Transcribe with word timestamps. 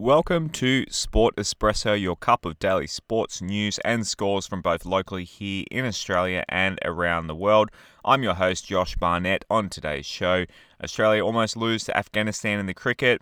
Welcome 0.00 0.48
to 0.52 0.86
Sport 0.88 1.36
Espresso, 1.36 2.00
your 2.00 2.16
cup 2.16 2.46
of 2.46 2.58
daily 2.58 2.86
sports 2.86 3.42
news 3.42 3.78
and 3.84 4.06
scores 4.06 4.46
from 4.46 4.62
both 4.62 4.86
locally 4.86 5.24
here 5.24 5.66
in 5.70 5.84
Australia 5.84 6.42
and 6.48 6.78
around 6.82 7.26
the 7.26 7.34
world. 7.34 7.68
I'm 8.02 8.22
your 8.22 8.32
host, 8.32 8.66
Josh 8.66 8.96
Barnett. 8.96 9.44
On 9.50 9.68
today's 9.68 10.06
show, 10.06 10.46
Australia 10.82 11.22
almost 11.22 11.54
lose 11.54 11.84
to 11.84 11.94
Afghanistan 11.94 12.58
in 12.58 12.64
the 12.64 12.72
cricket. 12.72 13.20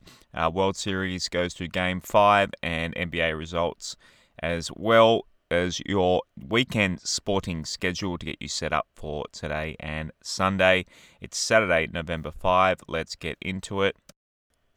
World 0.53 0.77
Series 0.77 1.29
goes 1.29 1.53
to 1.54 1.67
Game 1.67 2.01
5 2.01 2.53
and 2.62 2.95
NBA 2.95 3.37
results 3.37 3.97
as 4.41 4.71
well 4.77 5.23
as 5.51 5.83
your 5.85 6.23
weekend 6.49 7.01
sporting 7.01 7.65
schedule 7.65 8.19
to 8.19 8.27
get 8.27 8.37
you 8.39 8.47
set 8.47 8.73
up 8.73 8.87
for 8.95 9.25
today 9.33 9.75
and 9.81 10.13
Sunday. 10.23 10.87
It's 11.21 11.39
Saturday, 11.39 11.89
November 11.93 12.31
5. 12.31 12.83
Let's 12.87 13.17
get 13.17 13.37
into 13.41 13.83
it. 13.83 13.97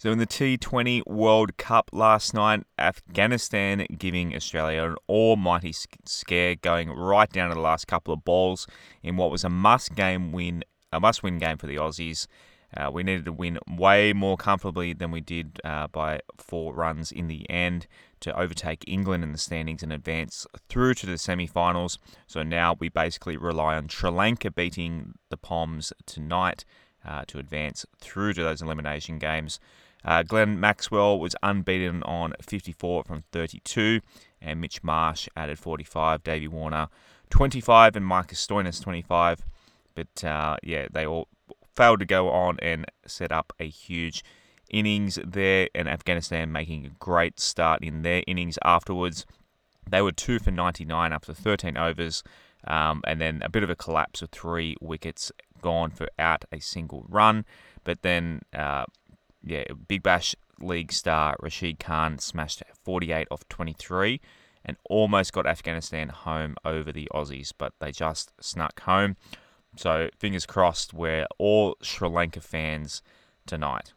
So, 0.02 0.12
in 0.12 0.18
the 0.18 0.26
T20 0.26 1.06
World 1.06 1.58
Cup 1.58 1.92
last 1.94 2.34
night, 2.34 2.64
Afghanistan 2.80 3.86
giving 4.00 4.36
Australia 4.36 4.84
an 4.84 4.96
almighty 5.08 5.76
scare, 6.05 6.55
going 6.55 6.90
right 6.90 7.30
down 7.30 7.50
to 7.50 7.54
the 7.54 7.62
last 7.62 7.86
couple 7.86 8.12
of 8.12 8.26
balls 8.26 8.66
in 9.04 9.16
what 9.16 9.30
was 9.30 9.44
a 9.44 9.50
must 9.50 9.94
game 9.94 10.32
win, 10.32 10.64
a 10.92 11.00
must 11.00 11.22
win 11.22 11.38
game 11.38 11.59
for 11.59 11.68
the 11.68 11.76
Aussies. 11.76 12.26
Uh, 12.76 12.90
we 12.92 13.04
needed 13.04 13.26
to 13.26 13.32
win 13.32 13.59
way 13.70 14.12
more 14.12 14.38
comfortably 14.38 14.94
than 14.94 15.12
we 15.12 15.22
did 15.22 15.62
uh, 15.64 15.86
by 15.86 16.20
four 16.36 16.73
runs 16.73 17.12
in 17.12 17.28
the 17.28 17.48
end 17.48 17.86
to 18.22 18.36
overtake 18.36 18.84
England 18.88 19.23
in 19.23 19.34
the 19.34 19.38
standings 19.38 19.84
and 19.84 19.94
advance 19.94 20.48
through 20.68 20.95
to 20.95 21.06
the 21.06 21.20
semi 21.20 21.45
finals. 21.45 22.00
So 22.26 22.42
now 22.42 22.76
we 22.80 22.90
basically 22.90 23.38
rely 23.38 23.76
on 23.76 23.88
Sri 23.88 24.09
Lanka 24.09 24.50
beating 24.50 25.14
the 25.30 25.38
Poms 25.38 25.94
tonight 26.08 26.66
uh, 27.05 27.23
to 27.28 27.40
advance 27.40 27.86
through 28.00 28.34
to 28.34 28.44
those 28.44 28.62
elimination 28.62 29.20
games. 29.20 29.59
Uh, 30.04 30.23
Glenn 30.23 30.59
Maxwell 30.59 31.20
was 31.20 31.36
unbeaten 31.44 32.02
on 32.04 32.34
54 32.42 33.04
from 33.04 33.23
32, 33.32 34.02
and 34.42 34.59
Mitch 34.59 34.84
Marsh 34.84 35.28
added 35.36 35.59
45. 35.59 36.23
Davey 36.23 36.48
Warner 36.48 36.88
25, 37.30 37.95
and 37.95 38.06
Marcus 38.06 38.45
Stoinis 38.45 38.81
25. 38.81 39.45
But 39.94 40.23
uh, 40.23 40.58
yeah, 40.64 40.88
they 40.92 41.06
all 41.06 41.28
failed 41.75 42.00
to 42.00 42.06
go 42.06 42.30
on 42.30 42.58
and 42.62 42.86
set 43.06 43.31
up 43.31 43.53
a 43.59 43.68
huge 43.68 44.23
innings 44.70 45.20
there, 45.23 45.70
and 45.75 45.88
Afghanistan 45.88 46.52
making 46.52 46.86
a 46.86 46.90
great 47.00 47.40
start 47.40 47.84
in 47.84 48.02
their 48.02 48.23
innings 48.25 48.58
afterwards. 48.64 49.25
They 49.90 50.02
were 50.02 50.12
two 50.12 50.40
for 50.40 50.52
99 50.52 51.12
after 51.14 51.34
13 51.34 51.78
overs, 51.78 52.23
um, 52.66 53.02
and 53.06 53.20
then 53.20 53.42
a 53.44 53.50
bit 53.50 53.64
of 53.64 53.70
a 53.70 53.75
collapse 53.75 54.22
of 54.22 54.30
three 54.30 54.75
wickets 54.80 55.31
gone 55.62 55.92
for 55.92 56.08
out 56.20 56.45
a 56.52 56.59
single 56.59 57.06
run. 57.08 57.45
But 57.84 58.02
then 58.02 58.42
uh, 58.54 58.86
yeah, 59.44 59.64
Big 59.88 60.03
Bash 60.03 60.36
League 60.59 60.92
star 60.92 61.36
Rashid 61.40 61.80
Khan 61.80 62.20
smashed 62.20 62.62
48 62.84 63.28
off 63.31 63.48
23 63.50 64.22
and 64.64 64.78
almost 64.90 65.34
got 65.34 65.48
Afghanistan 65.48 66.09
home 66.09 66.56
over 66.64 66.92
the 66.92 67.09
Aussies, 67.14 67.52
but 67.58 67.73
they 67.80 67.92
just 67.92 68.31
snuck 68.40 68.81
home. 68.81 69.16
So 69.76 70.09
fingers 70.20 70.45
crossed, 70.45 70.94
we're 70.94 71.26
all 71.38 71.78
Sri 71.81 72.08
Lanka 72.08 72.42
fans 72.42 73.02
tonight. 73.46 73.94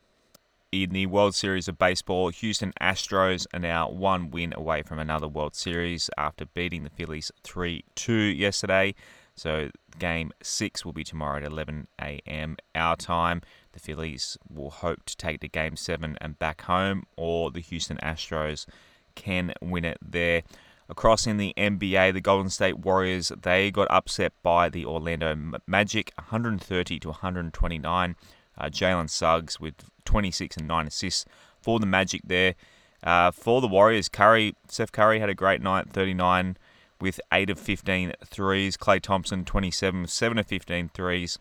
In 0.73 0.91
the 0.91 1.06
World 1.06 1.34
Series 1.34 1.69
of 1.69 1.78
Baseball, 1.78 2.31
Houston 2.31 2.73
Astros 2.81 3.47
are 3.53 3.61
now 3.61 3.89
one 3.89 4.31
win 4.31 4.53
away 4.56 4.83
from 4.83 4.99
another 4.99 5.28
World 5.28 5.55
Series 5.55 6.11
after 6.17 6.47
beating 6.47 6.83
the 6.83 6.91
Phillies 6.91 7.31
3 7.45 7.84
2 7.95 8.12
yesterday. 8.12 8.95
So 9.35 9.71
game 9.99 10.33
six 10.43 10.85
will 10.85 10.93
be 10.93 11.05
tomorrow 11.05 11.39
at 11.39 11.45
11 11.45 11.89
a.m. 12.01 12.57
our 12.75 12.97
time. 12.97 13.43
The 13.73 13.81
Phillies 13.81 14.39
will 14.49 14.71
hope 14.71 15.05
to 15.07 15.17
take 15.17 15.41
to 15.41 15.49
game 15.49 15.77
seven 15.77 16.17
and 16.21 16.39
back 16.39 16.63
home, 16.63 17.05
or 17.17 17.51
the 17.51 17.61
Houston 17.61 17.99
Astros 17.99 18.67
can 19.15 19.53
win 19.61 19.85
it 19.85 19.99
there. 20.01 20.43
Across 20.89 21.27
in 21.27 21.39
the 21.39 21.55
NBA, 21.57 22.12
the 22.12 22.21
Golden 22.21 22.51
State 22.51 22.79
Warriors 22.79 23.33
they 23.43 23.71
got 23.71 23.91
upset 23.91 24.33
by 24.43 24.69
the 24.69 24.85
Orlando 24.85 25.35
Magic, 25.67 26.12
130 26.17 27.00
to 27.00 27.09
129. 27.09 28.17
Uh, 28.56 28.65
Jalen 28.67 29.11
Suggs 29.11 29.59
with 29.59 29.75
26 30.05 30.59
and 30.59 30.69
9 30.69 30.87
assists 30.87 31.25
for 31.61 31.81
the 31.81 31.87
Magic 31.87 32.21
there. 32.25 32.55
Uh, 33.03 33.31
for 33.31 33.61
the 33.61 33.67
Warriors, 33.67 34.09
Curry, 34.09 34.55
Steph 34.69 34.93
Curry 34.93 35.21
had 35.21 35.28
a 35.28 35.34
great 35.34 35.61
night, 35.61 35.91
39 35.91 36.56
with 37.04 37.20
8 37.31 37.50
of 37.50 37.59
15 37.59 38.15
threes. 38.25 38.78
Klay 38.78 38.98
Thompson, 38.98 39.44
27, 39.44 40.06
7 40.06 40.38
of 40.38 40.47
15 40.47 40.88
threes. 40.94 41.38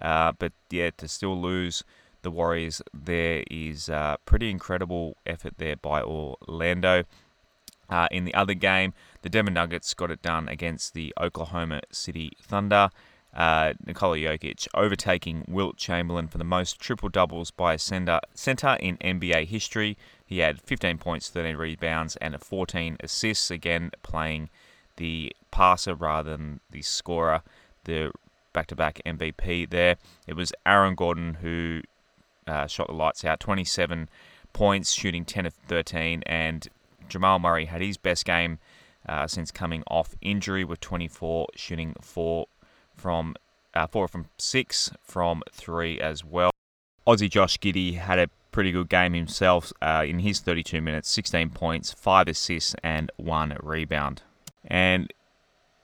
Uh, 0.00 0.32
but 0.38 0.52
yeah, 0.70 0.88
to 0.96 1.06
still 1.06 1.38
lose 1.38 1.84
the 2.22 2.30
Warriors 2.30 2.80
there 2.94 3.44
is 3.50 3.90
uh, 3.90 4.16
pretty 4.24 4.48
incredible 4.48 5.18
effort 5.26 5.58
there 5.58 5.76
by 5.76 6.00
Orlando. 6.00 7.04
Uh, 7.90 8.08
in 8.10 8.24
the 8.24 8.32
other 8.32 8.54
game, 8.54 8.94
the 9.20 9.28
Denver 9.28 9.50
Nuggets 9.50 9.92
got 9.92 10.10
it 10.10 10.22
done 10.22 10.48
against 10.48 10.94
the 10.94 11.12
Oklahoma 11.20 11.82
City 11.90 12.32
Thunder. 12.40 12.88
Uh, 13.34 13.74
Nikola 13.84 14.16
Jokic 14.16 14.66
overtaking 14.72 15.44
Wilt 15.46 15.76
Chamberlain 15.76 16.26
for 16.26 16.38
the 16.38 16.44
most 16.44 16.80
triple 16.80 17.10
doubles 17.10 17.50
by 17.50 17.74
a 17.74 17.78
center, 17.78 18.20
center 18.32 18.78
in 18.80 18.96
NBA 18.96 19.46
history. 19.46 19.98
He 20.24 20.38
had 20.38 20.58
15 20.58 20.96
points, 20.96 21.28
13 21.28 21.56
rebounds, 21.56 22.16
and 22.16 22.40
14 22.40 22.96
assists, 23.00 23.50
again 23.50 23.90
playing 24.02 24.48
the 24.96 25.32
passer 25.50 25.94
rather 25.94 26.30
than 26.30 26.60
the 26.70 26.82
scorer, 26.82 27.42
the 27.84 28.12
back 28.52 28.66
to 28.68 28.76
back 28.76 29.00
MVP 29.06 29.70
there. 29.70 29.96
It 30.26 30.34
was 30.34 30.52
Aaron 30.66 30.94
Gordon 30.94 31.34
who 31.34 31.82
uh, 32.46 32.66
shot 32.66 32.88
the 32.88 32.92
lights 32.92 33.24
out 33.24 33.40
27 33.40 34.08
points, 34.52 34.92
shooting 34.92 35.24
10 35.24 35.46
of 35.46 35.54
13, 35.54 36.22
and 36.26 36.68
Jamal 37.08 37.38
Murray 37.38 37.66
had 37.66 37.80
his 37.80 37.96
best 37.96 38.24
game 38.24 38.58
uh, 39.08 39.26
since 39.26 39.50
coming 39.50 39.82
off 39.88 40.14
injury 40.20 40.64
with 40.64 40.80
24, 40.80 41.48
shooting 41.56 41.94
4 42.00 42.46
from 42.94 43.34
uh, 43.74 43.86
4 43.86 44.08
from 44.08 44.26
6 44.38 44.92
from 45.00 45.42
3 45.50 46.00
as 46.00 46.24
well. 46.24 46.50
Aussie 47.06 47.30
Josh 47.30 47.58
Giddey 47.58 47.96
had 47.96 48.18
a 48.18 48.28
pretty 48.52 48.70
good 48.70 48.88
game 48.88 49.14
himself 49.14 49.72
uh, 49.80 50.04
in 50.06 50.20
his 50.20 50.40
32 50.40 50.80
minutes 50.80 51.08
16 51.08 51.50
points, 51.50 51.92
5 51.92 52.28
assists, 52.28 52.74
and 52.82 53.10
1 53.16 53.56
rebound. 53.62 54.22
And 54.64 55.12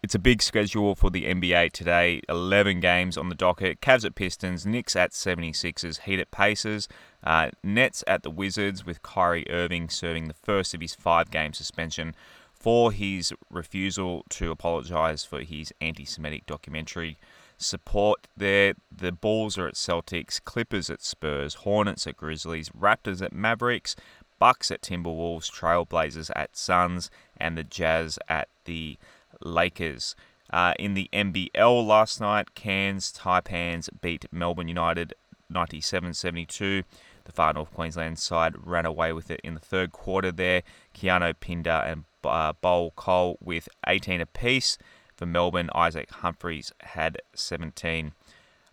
it's 0.02 0.14
a 0.14 0.18
big 0.18 0.42
schedule 0.42 0.94
for 0.94 1.10
the 1.10 1.24
NBA 1.24 1.72
today. 1.72 2.22
11 2.28 2.80
games 2.80 3.18
on 3.18 3.28
the 3.28 3.34
docket. 3.34 3.80
Cavs 3.80 4.04
at 4.04 4.14
Pistons, 4.14 4.64
Knicks 4.64 4.94
at 4.94 5.10
76ers, 5.10 6.00
Heat 6.00 6.20
at 6.20 6.30
Pacers, 6.30 6.88
uh, 7.24 7.50
Nets 7.64 8.04
at 8.06 8.22
the 8.22 8.30
Wizards, 8.30 8.86
with 8.86 9.02
Kyrie 9.02 9.50
Irving 9.50 9.88
serving 9.88 10.28
the 10.28 10.34
first 10.34 10.72
of 10.72 10.80
his 10.80 10.94
five 10.94 11.30
game 11.30 11.52
suspension 11.52 12.14
for 12.52 12.92
his 12.92 13.32
refusal 13.50 14.24
to 14.30 14.50
apologise 14.50 15.24
for 15.24 15.40
his 15.40 15.72
anti 15.80 16.04
Semitic 16.04 16.46
documentary. 16.46 17.18
Support 17.56 18.28
there. 18.36 18.74
The 18.96 19.10
Bulls 19.10 19.58
are 19.58 19.66
at 19.66 19.74
Celtics, 19.74 20.42
Clippers 20.42 20.90
at 20.90 21.02
Spurs, 21.02 21.54
Hornets 21.54 22.06
at 22.06 22.16
Grizzlies, 22.16 22.68
Raptors 22.70 23.20
at 23.20 23.32
Mavericks, 23.32 23.96
Bucks 24.38 24.70
at 24.70 24.82
Timberwolves, 24.82 25.50
Trailblazers 25.50 26.30
at 26.34 26.56
Suns, 26.56 27.10
and 27.36 27.56
the 27.56 27.64
Jazz 27.64 28.18
at 28.28 28.48
the 28.64 28.98
Lakers. 29.42 30.14
Uh, 30.50 30.72
in 30.78 30.94
the 30.94 31.08
NBL 31.12 31.86
last 31.86 32.20
night, 32.20 32.54
Cairns 32.54 33.12
Taipans 33.12 33.88
beat 34.00 34.26
Melbourne 34.32 34.68
United 34.68 35.14
97 35.50 36.14
72. 36.14 36.82
The 37.24 37.32
far 37.32 37.52
north 37.52 37.72
Queensland 37.72 38.18
side 38.18 38.54
ran 38.66 38.86
away 38.86 39.12
with 39.12 39.30
it 39.30 39.40
in 39.44 39.54
the 39.54 39.60
third 39.60 39.92
quarter 39.92 40.32
there. 40.32 40.62
Keanu 40.94 41.34
Pinder 41.38 41.70
and 41.70 42.04
uh, 42.24 42.54
Bul 42.54 42.92
Kuol 42.96 43.36
with 43.40 43.68
18 43.86 44.20
apiece. 44.20 44.78
For 45.16 45.26
Melbourne, 45.26 45.68
Isaac 45.74 46.10
Humphries 46.10 46.72
had 46.80 47.18
17. 47.34 48.12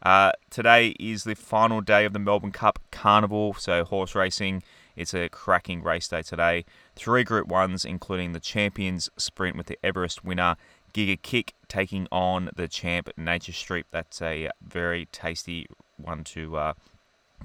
Uh, 0.04 0.32
today 0.52 0.90
is 1.00 1.24
the 1.24 1.34
final 1.34 1.82
day 1.82 2.06
of 2.06 2.14
the 2.14 2.20
Melbourne 2.20 2.52
Cup 2.52 2.78
Carnival, 2.92 3.56
so 3.56 3.84
horse 3.84 4.14
racing 4.14 4.62
it's 4.96 5.14
a 5.14 5.30
cracking 5.30 5.84
race 5.84 6.08
day 6.08 6.22
today. 6.22 6.66
Three 6.96 7.24
Group 7.24 7.48
1s, 7.48 7.86
including 7.86 8.34
the 8.34 8.40
Champions 8.40 9.10
Sprint 9.18 9.58
with 9.58 9.68
the 9.68 9.78
Everest 9.84 10.24
winner 10.24 10.56
Giga 10.94 11.22
Kick 11.22 11.54
taking 11.68 12.08
on 12.12 12.50
the 12.56 12.68
champ 12.68 13.10
Nature 13.18 13.52
Strip. 13.52 13.88
That's 13.92 14.22
a 14.22 14.50
very 14.66 15.08
tasty 15.12 15.68
one 15.98 16.24
to 16.26 16.56
uh, 16.56 16.74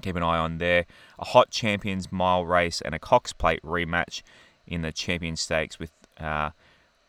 keep 0.01 0.15
an 0.15 0.23
eye 0.23 0.37
on 0.37 0.57
there. 0.57 0.85
A 1.19 1.25
Hot 1.25 1.51
Champions 1.51 2.11
Mile 2.11 2.45
race 2.45 2.81
and 2.81 2.95
a 2.95 2.99
Cox 2.99 3.33
Plate 3.33 3.61
rematch 3.61 4.21
in 4.65 4.83
the 4.83 4.91
Champion 4.93 5.35
Stakes 5.35 5.79
with 5.79 5.91
uh, 6.19 6.51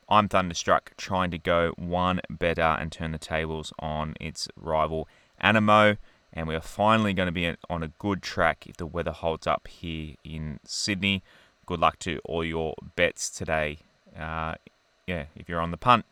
I'm 0.09 0.29
Thunderstruck 0.29 0.93
trying 0.97 1.31
to 1.31 1.39
go 1.39 1.73
one 1.77 2.21
better 2.29 2.61
and 2.61 2.91
turn 2.91 3.13
the 3.13 3.19
tables 3.19 3.73
on 3.79 4.15
its 4.21 4.49
rival 4.57 5.09
Anamoe 5.43 5.97
and 6.33 6.49
we 6.49 6.55
are 6.55 6.61
finally 6.61 7.13
going 7.13 7.27
to 7.27 7.33
be 7.33 7.55
on 7.69 7.83
a 7.83 7.89
good 7.89 8.23
track 8.23 8.67
if 8.67 8.77
the 8.77 8.87
weather 8.87 9.13
holds 9.13 9.47
up 9.47 9.69
here 9.69 10.15
in 10.25 10.61
Sydney. 10.65 11.23
Good 11.67 11.81
luck 11.81 11.99
to 12.01 12.19
all 12.25 12.45
your 12.45 12.75
bets 12.97 13.31
today. 13.31 13.79
Uh, 14.19 14.55
yeah, 15.07 15.27
if 15.37 15.49
you're 15.49 15.61
on 15.61 15.71
the 15.71 15.77
punt. 15.77 16.05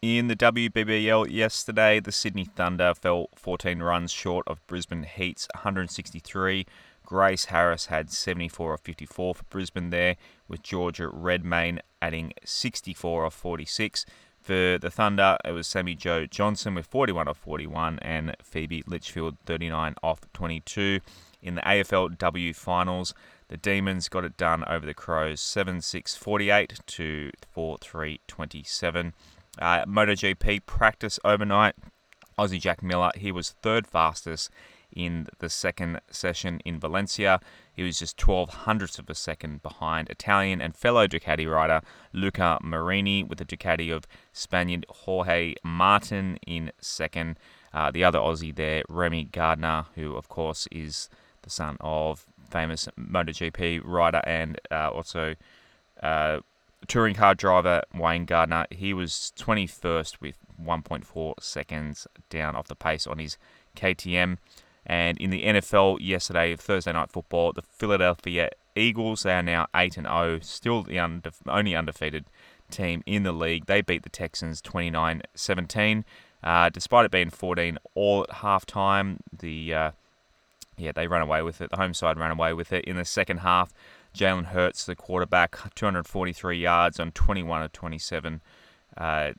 In 0.00 0.28
the 0.28 0.36
WBBL 0.36 1.28
yesterday, 1.28 1.98
the 1.98 2.12
Sydney 2.12 2.44
Thunder 2.44 2.94
fell 2.94 3.30
14 3.34 3.80
runs 3.80 4.12
short 4.12 4.46
of 4.46 4.64
Brisbane 4.68 5.02
Heat's 5.02 5.48
163. 5.56 6.66
Grace 7.04 7.46
Harris 7.46 7.86
had 7.86 8.10
74 8.10 8.74
of 8.74 8.80
54 8.80 9.34
for 9.34 9.44
Brisbane 9.50 9.90
there, 9.90 10.16
with 10.46 10.62
Georgia 10.62 11.08
Redmayne 11.08 11.80
adding 12.00 12.32
64 12.44 13.24
of 13.24 13.34
46. 13.34 14.06
For 14.48 14.78
the 14.78 14.90
Thunder, 14.90 15.36
it 15.44 15.52
was 15.52 15.66
Sammy-Jo 15.66 16.24
Johnson 16.24 16.74
with 16.74 16.86
41 16.86 17.28
of 17.28 17.36
41 17.36 17.98
and 17.98 18.34
Phoebe 18.42 18.82
Litchfield 18.86 19.36
39 19.44 19.94
off 20.02 20.20
22. 20.32 21.00
In 21.42 21.56
the 21.56 21.60
AFLW 21.60 22.56
finals, 22.56 23.12
the 23.48 23.58
Demons 23.58 24.08
got 24.08 24.24
it 24.24 24.38
done 24.38 24.64
over 24.66 24.86
the 24.86 24.94
Crows 24.94 25.42
7 25.42 25.82
6 25.82 26.16
48 26.16 26.80
to 26.86 27.30
4 27.50 27.76
3 27.76 28.20
27. 28.26 29.12
Uh, 29.58 29.84
MotoGP 29.84 30.64
practice 30.64 31.20
overnight. 31.26 31.74
Aussie 32.38 32.58
Jack 32.58 32.82
Miller, 32.82 33.10
he 33.16 33.30
was 33.30 33.50
third 33.50 33.86
fastest 33.86 34.48
in 34.94 35.26
the 35.38 35.48
second 35.48 36.00
session 36.10 36.60
in 36.64 36.78
Valencia. 36.78 37.40
He 37.72 37.82
was 37.82 37.98
just 37.98 38.16
12 38.16 38.50
hundredths 38.50 38.98
of 38.98 39.08
a 39.08 39.14
second 39.14 39.62
behind 39.62 40.08
Italian 40.08 40.60
and 40.60 40.74
fellow 40.74 41.06
Ducati 41.06 41.50
rider 41.50 41.80
Luca 42.12 42.58
Marini 42.62 43.22
with 43.22 43.38
the 43.38 43.44
Ducati 43.44 43.94
of 43.94 44.06
Spaniard 44.32 44.86
Jorge 44.88 45.54
Martin 45.62 46.38
in 46.46 46.72
second. 46.80 47.38
Uh, 47.72 47.90
the 47.90 48.02
other 48.02 48.18
Aussie 48.18 48.54
there, 48.54 48.82
Remy 48.88 49.24
Gardner, 49.24 49.86
who 49.94 50.16
of 50.16 50.28
course 50.28 50.66
is 50.72 51.08
the 51.42 51.50
son 51.50 51.76
of 51.80 52.26
famous 52.50 52.88
MotoGP 52.98 53.82
rider 53.84 54.22
and 54.24 54.58
uh, 54.70 54.90
also 54.90 55.34
uh, 56.02 56.40
touring 56.86 57.14
car 57.14 57.34
driver 57.34 57.82
Wayne 57.94 58.24
Gardner. 58.24 58.66
He 58.70 58.94
was 58.94 59.32
21st 59.36 60.20
with 60.20 60.38
1.4 60.62 61.34
seconds 61.40 62.06
down 62.30 62.56
off 62.56 62.68
the 62.68 62.76
pace 62.76 63.06
on 63.06 63.18
his 63.18 63.36
KTM. 63.76 64.38
And 64.88 65.18
in 65.18 65.30
the 65.30 65.44
NFL 65.44 65.98
yesterday, 66.00 66.56
Thursday 66.56 66.92
night 66.92 67.10
football, 67.10 67.52
the 67.52 67.62
Philadelphia 67.62 68.50
Eagles 68.74 69.22
they 69.24 69.32
are 69.32 69.42
now 69.42 69.66
eight 69.74 69.96
and 69.96 70.06
zero, 70.06 70.36
oh, 70.36 70.38
still 70.40 70.82
the 70.82 70.98
only 71.46 71.76
undefeated 71.76 72.24
team 72.70 73.02
in 73.04 73.22
the 73.22 73.32
league. 73.32 73.66
They 73.66 73.82
beat 73.82 74.02
the 74.02 74.08
Texans 74.08 74.62
29-17. 74.62 76.04
Uh, 76.42 76.68
despite 76.68 77.04
it 77.04 77.10
being 77.10 77.30
14 77.30 77.78
all 77.94 78.22
at 78.22 78.36
halftime, 78.36 79.18
the 79.36 79.74
uh, 79.74 79.90
yeah 80.76 80.92
they 80.92 81.08
ran 81.08 81.22
away 81.22 81.42
with 81.42 81.60
it. 81.60 81.70
The 81.70 81.76
home 81.76 81.94
side 81.94 82.16
ran 82.16 82.30
away 82.30 82.52
with 82.52 82.72
it 82.72 82.84
in 82.84 82.96
the 82.96 83.04
second 83.04 83.38
half. 83.38 83.72
Jalen 84.16 84.46
Hurts, 84.46 84.84
the 84.86 84.96
quarterback, 84.96 85.74
243 85.74 86.58
yards 86.58 86.98
on 86.98 87.12
21 87.12 87.62
of 87.62 87.72
27 87.72 88.40
uh, 88.96 89.32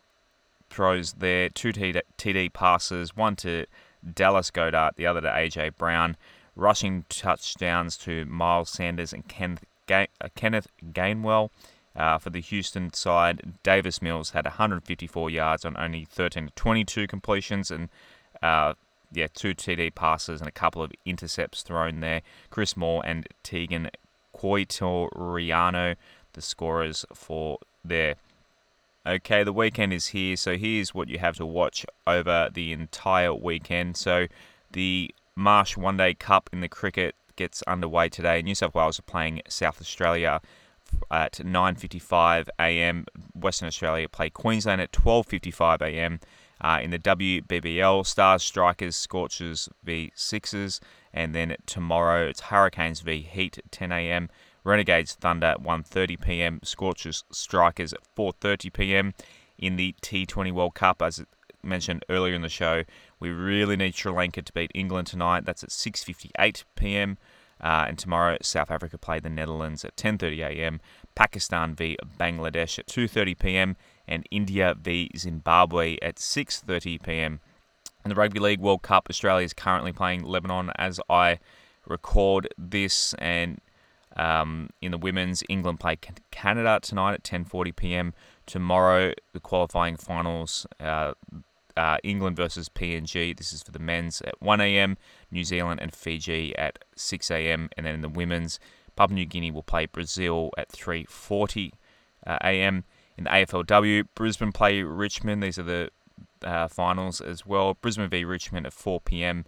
throws 0.69 1.13
there, 1.13 1.49
two 1.49 1.73
TD 1.73 2.53
passes, 2.53 3.15
one 3.15 3.35
to 3.37 3.65
Dallas 4.13 4.51
Goedert, 4.51 4.95
the 4.95 5.05
other 5.05 5.21
to 5.21 5.27
AJ 5.27 5.75
Brown. 5.77 6.17
Rushing 6.55 7.05
touchdowns 7.09 7.95
to 7.97 8.25
Miles 8.25 8.69
Sanders 8.69 9.13
and 9.13 9.27
Kenneth, 9.27 9.63
Ga- 9.87 10.07
uh, 10.19 10.27
Kenneth 10.35 10.67
Gainwell. 10.91 11.49
Uh, 11.95 12.17
for 12.17 12.29
the 12.29 12.39
Houston 12.41 12.93
side, 12.93 13.55
Davis 13.63 14.01
Mills 14.01 14.31
had 14.31 14.45
154 14.45 15.29
yards 15.29 15.65
on 15.65 15.75
only 15.77 16.05
13 16.05 16.47
to 16.47 16.53
22 16.53 17.07
completions 17.07 17.71
and 17.71 17.89
uh, 18.41 18.73
yeah, 19.11 19.27
two 19.33 19.53
TD 19.55 19.93
passes 19.95 20.39
and 20.39 20.47
a 20.47 20.51
couple 20.51 20.83
of 20.83 20.91
intercepts 21.05 21.63
thrown 21.63 21.99
there. 21.99 22.21
Chris 22.49 22.77
Moore 22.77 23.01
and 23.05 23.27
Teagan 23.43 23.89
Quitoriano, 24.35 25.95
the 26.33 26.41
scorers 26.41 27.05
for 27.13 27.57
there. 27.83 28.15
Okay, 29.07 29.43
the 29.43 29.53
weekend 29.53 29.93
is 29.93 30.07
here, 30.07 30.35
so 30.35 30.57
here's 30.57 30.93
what 30.93 31.07
you 31.07 31.19
have 31.19 31.37
to 31.37 31.45
watch 31.45 31.85
over 32.05 32.49
the 32.53 32.73
entire 32.73 33.33
weekend. 33.33 33.95
So, 33.95 34.27
the 34.71 35.15
Marsh 35.35 35.77
One 35.77 35.95
Day 35.95 36.13
Cup 36.13 36.49
in 36.51 36.59
the 36.59 36.67
cricket 36.67 37.15
gets 37.37 37.63
underway 37.63 38.09
today. 38.09 38.41
New 38.41 38.55
South 38.55 38.75
Wales 38.75 38.99
are 38.99 39.03
playing 39.03 39.41
South 39.47 39.79
Australia 39.79 40.41
at 41.09 41.33
9:55 41.33 42.49
a.m. 42.59 43.05
Western 43.33 43.67
Australia 43.67 44.09
play 44.09 44.29
Queensland 44.29 44.81
at 44.81 44.91
12:55 44.91 45.81
a.m. 45.81 46.19
Uh, 46.61 46.79
in 46.83 46.91
the 46.91 46.99
WBBL, 46.99 48.05
Stars 48.05 48.43
Strikers 48.43 48.97
Scorchers 48.97 49.69
v 49.81 50.11
Sixers, 50.13 50.81
and 51.13 51.33
then 51.33 51.55
tomorrow 51.65 52.27
it's 52.27 52.41
Hurricanes 52.41 52.99
v 52.99 53.21
Heat 53.21 53.59
10 53.71 53.93
a.m. 53.93 54.29
Renegades 54.63 55.13
Thunder 55.13 55.47
at 55.47 55.61
1:30 55.61 56.21
p.m. 56.21 56.59
Scorchers 56.63 57.23
Strikers 57.31 57.93
at 57.93 57.99
4:30 58.15 58.73
p.m. 58.73 59.13
in 59.57 59.75
the 59.75 59.95
T20 60.01 60.51
World 60.51 60.75
Cup. 60.75 61.01
As 61.01 61.23
mentioned 61.63 62.05
earlier 62.09 62.33
in 62.33 62.41
the 62.41 62.49
show, 62.49 62.83
we 63.19 63.29
really 63.29 63.75
need 63.75 63.95
Sri 63.95 64.11
Lanka 64.11 64.41
to 64.41 64.53
beat 64.53 64.71
England 64.73 65.07
tonight. 65.07 65.45
That's 65.45 65.63
at 65.63 65.69
6:58 65.69 66.63
p.m. 66.75 67.17
Uh, 67.61 67.85
and 67.89 67.99
tomorrow, 67.99 68.37
South 68.41 68.71
Africa 68.71 68.97
play 68.97 69.19
the 69.19 69.29
Netherlands 69.29 69.83
at 69.83 69.95
10:30 69.95 70.39
a.m. 70.39 70.81
Pakistan 71.15 71.75
v 71.75 71.97
Bangladesh 72.19 72.79
at 72.79 72.87
2:30 72.87 73.37
p.m. 73.37 73.77
and 74.07 74.25
India 74.31 74.75
v 74.79 75.11
Zimbabwe 75.17 75.97
at 76.01 76.15
6:30 76.15 77.03
p.m. 77.03 77.39
In 78.05 78.09
the 78.09 78.15
Rugby 78.15 78.39
League 78.39 78.61
World 78.61 78.81
Cup, 78.81 79.07
Australia 79.09 79.43
is 79.43 79.53
currently 79.53 79.91
playing 79.91 80.23
Lebanon 80.23 80.71
as 80.77 81.01
I 81.09 81.39
record 81.85 82.47
this, 82.57 83.13
and 83.15 83.59
um, 84.15 84.69
in 84.81 84.91
the 84.91 84.97
women's, 84.97 85.43
England 85.49 85.79
play 85.79 85.97
Canada 86.31 86.79
tonight 86.81 87.13
at 87.13 87.23
10:40 87.23 87.75
p.m. 87.75 88.13
Tomorrow, 88.45 89.13
the 89.33 89.39
qualifying 89.39 89.97
finals. 89.97 90.65
Uh, 90.79 91.13
uh, 91.77 91.97
England 92.03 92.35
versus 92.35 92.67
PNG. 92.67 93.37
This 93.37 93.53
is 93.53 93.63
for 93.63 93.71
the 93.71 93.79
men's 93.79 94.19
at 94.21 94.41
1 94.41 94.59
a.m. 94.59 94.97
New 95.31 95.45
Zealand 95.45 95.79
and 95.79 95.93
Fiji 95.93 96.53
at 96.57 96.79
6 96.97 97.31
a.m. 97.31 97.69
And 97.77 97.85
then 97.85 97.95
in 97.95 98.01
the 98.01 98.09
women's, 98.09 98.59
Papua 98.97 99.15
New 99.15 99.25
Guinea 99.25 99.51
will 99.51 99.63
play 99.63 99.85
Brazil 99.85 100.49
at 100.57 100.69
3:40 100.69 101.71
uh, 102.27 102.37
a.m. 102.43 102.83
In 103.17 103.23
the 103.25 103.29
AFLW, 103.29 104.07
Brisbane 104.13 104.51
play 104.51 104.81
Richmond. 104.81 105.41
These 105.41 105.59
are 105.59 105.63
the 105.63 105.89
uh, 106.43 106.67
finals 106.67 107.21
as 107.21 107.45
well. 107.45 107.75
Brisbane 107.75 108.09
v 108.09 108.25
Richmond 108.25 108.65
at 108.65 108.73
4 108.73 108.99
p.m 108.99 109.45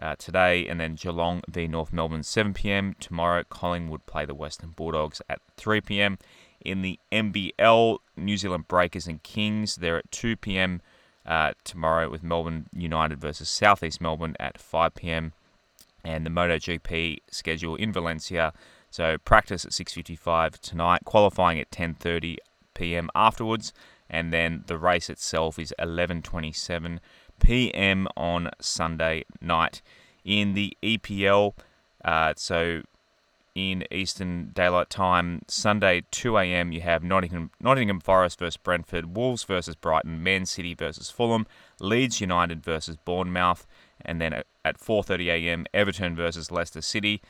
uh, 0.00 0.16
today, 0.18 0.66
and 0.66 0.80
then 0.80 0.94
Geelong 0.94 1.42
v 1.48 1.68
North 1.68 1.92
Melbourne 1.92 2.22
7 2.22 2.54
pm. 2.54 2.96
Tomorrow, 2.98 3.44
Collingwood 3.44 4.06
play 4.06 4.24
the 4.24 4.34
Western 4.34 4.70
Bulldogs 4.70 5.20
at 5.28 5.40
3 5.56 5.80
pm. 5.80 6.18
In 6.62 6.82
the 6.82 6.98
NBL, 7.12 7.98
New 8.16 8.36
Zealand 8.36 8.68
Breakers 8.68 9.06
and 9.06 9.22
Kings, 9.22 9.76
they're 9.76 9.98
at 9.98 10.10
2 10.10 10.36
pm 10.36 10.80
uh, 11.26 11.52
tomorrow 11.64 12.08
with 12.08 12.22
Melbourne 12.22 12.66
United 12.72 13.20
versus 13.20 13.48
Southeast 13.48 14.00
Melbourne 14.00 14.36
at 14.40 14.58
5 14.58 14.94
pm. 14.94 15.32
And 16.02 16.24
the 16.24 16.30
MotoGP 16.30 17.18
schedule 17.30 17.76
in 17.76 17.92
Valencia. 17.92 18.54
So 18.90 19.18
practice 19.18 19.64
at 19.64 19.72
6:55 19.72 20.58
tonight, 20.58 21.04
qualifying 21.04 21.60
at 21.60 21.70
10:30 21.70 22.38
p.m. 22.74 23.10
afterwards, 23.14 23.72
and 24.08 24.32
then 24.32 24.64
the 24.66 24.78
race 24.78 25.10
itself 25.10 25.58
is 25.58 25.74
11:27 25.78 26.98
p.m. 27.40 28.06
on 28.16 28.50
Sunday 28.60 29.24
night. 29.40 29.82
In 30.24 30.52
the 30.52 30.76
EPL, 30.82 31.54
uh, 32.04 32.34
so 32.36 32.82
in 33.54 33.84
Eastern 33.90 34.50
Daylight 34.54 34.90
Time, 34.90 35.42
Sunday 35.48 36.04
2 36.10 36.38
a.m. 36.38 36.72
you 36.72 36.82
have 36.82 37.02
Nottingham 37.02 37.50
Nottingham 37.60 38.00
Forest 38.00 38.38
versus 38.38 38.56
Brentford, 38.56 39.16
Wolves 39.16 39.44
versus 39.44 39.74
Brighton, 39.74 40.22
Man 40.22 40.46
City 40.46 40.74
versus 40.74 41.10
Fulham, 41.10 41.46
Leeds 41.80 42.20
United 42.20 42.62
versus 42.62 42.96
Bournemouth, 42.96 43.66
and 44.00 44.20
then 44.20 44.32
at 44.64 44.78
4:30 44.78 45.26
a.m. 45.26 45.66
Everton 45.74 46.14
versus 46.14 46.50
Leicester 46.50 46.82
City. 46.82 47.20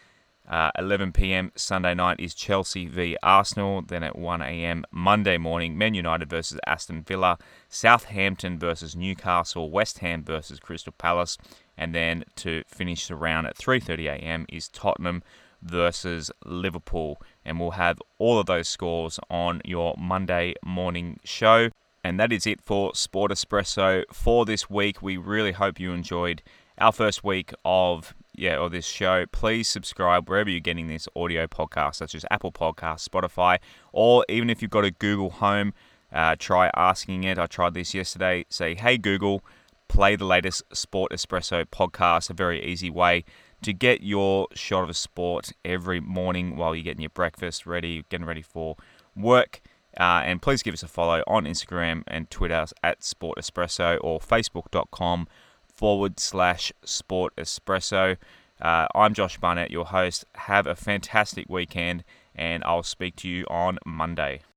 Uh, 0.51 0.73
11 0.77 1.13
p.m. 1.13 1.53
Sunday 1.55 1.95
night 1.95 2.19
is 2.19 2.35
Chelsea 2.35 2.89
v 2.89 3.17
Arsenal. 3.23 3.83
Then 3.83 4.03
at 4.03 4.19
1 4.19 4.43
a.m. 4.43 4.85
Monday 4.91 5.39
morning, 5.39 5.79
Man 5.79 5.95
United 5.95 6.29
versus 6.29 6.59
Aston 6.67 7.03
Villa, 7.03 7.39
Southampton 7.69 8.59
versus 8.59 8.97
Newcastle, 8.97 9.71
West 9.71 10.01
Ham 10.01 10.25
versus 10.25 10.59
Crystal 10.59 10.93
Palace, 10.99 11.39
and 11.79 11.95
then 11.95 12.25
to 12.35 12.65
finish 12.67 13.07
the 13.07 13.15
round 13.15 13.47
at 13.47 13.57
3:30 13.57 14.09
a.m. 14.09 14.45
is 14.49 14.67
Tottenham 14.67 15.23
versus 15.63 16.33
Liverpool. 16.45 17.23
And 17.45 17.61
we'll 17.61 17.73
have 17.73 18.03
all 18.19 18.41
of 18.41 18.47
those 18.47 18.67
scores 18.67 19.21
on 19.31 19.63
your 19.65 19.95
Monday 19.97 20.55
morning 20.65 21.21
show. 21.23 21.69
And 22.03 22.19
that 22.19 22.33
is 22.33 22.45
it 22.45 22.61
for 22.61 22.93
Sport 22.97 23.31
Espresso 23.31 24.03
for 24.13 24.45
this 24.45 24.69
week. 24.69 25.01
We 25.01 25.17
really 25.17 25.53
hope 25.53 25.79
you 25.79 25.93
enjoyed 25.93 26.43
our 26.77 26.91
first 26.91 27.23
week 27.23 27.53
of 27.65 28.15
yeah, 28.41 28.57
or 28.57 28.71
this 28.71 28.87
show, 28.87 29.27
please 29.33 29.69
subscribe 29.69 30.27
wherever 30.27 30.49
you're 30.49 30.61
getting 30.61 30.87
this 30.87 31.07
audio 31.15 31.47
podcast, 31.47 31.97
such 31.97 32.15
as 32.15 32.25
Apple 32.31 32.51
Podcasts, 32.51 33.07
Spotify, 33.07 33.59
or 33.93 34.25
even 34.31 34.49
if 34.49 34.63
you've 34.63 34.71
got 34.71 34.83
a 34.83 34.91
Google 34.91 35.29
Home, 35.29 35.75
uh, 36.11 36.37
try 36.39 36.71
asking 36.75 37.25
it. 37.25 37.39
I 37.39 37.45
tried 37.45 37.75
this 37.75 37.93
yesterday. 37.93 38.47
Say, 38.49 38.75
hey 38.75 38.97
Google, 38.97 39.45
play 39.89 40.17
the 40.17 40.25
latest 40.25 40.63
Sport 40.73 41.13
Espresso 41.13 41.67
podcast. 41.67 42.31
A 42.31 42.33
very 42.33 42.65
easy 42.65 42.89
way 42.89 43.25
to 43.61 43.75
get 43.75 44.03
your 44.03 44.49
shot 44.55 44.89
of 44.89 44.97
sport 44.97 45.53
every 45.63 46.01
morning 46.01 46.57
while 46.57 46.75
you're 46.75 46.83
getting 46.83 47.03
your 47.03 47.11
breakfast 47.11 47.67
ready, 47.67 48.07
getting 48.09 48.27
ready 48.27 48.43
for 48.43 48.75
work. 49.15 49.61
Uh, 49.99 50.23
and 50.25 50.41
please 50.41 50.63
give 50.63 50.73
us 50.73 50.83
a 50.83 50.89
follow 50.89 51.23
on 51.27 51.45
Instagram 51.45 52.05
and 52.07 52.31
Twitter 52.31 52.65
at 52.83 53.05
Sport 53.05 53.39
Espresso 53.39 53.99
or 54.01 54.19
Facebook.com 54.19 55.29
forward 55.81 56.21
slash 56.21 56.71
Sport 56.85 57.35
Espresso. 57.37 58.19
Uh, 58.61 58.87
I'm 58.95 59.15
Josh 59.15 59.39
Barnett, 59.39 59.71
your 59.71 59.87
host. 59.87 60.27
Have 60.35 60.67
a 60.67 60.77
fantastic 60.77 61.49
weekend, 61.49 62.05
and 62.35 62.63
I'll 62.65 62.83
speak 62.83 63.17
to 63.17 63.29
you 63.31 63.47
on 63.49 63.79
Monday. 63.87 64.43